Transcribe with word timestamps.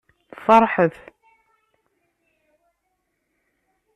Feṛḥet! 0.45 0.95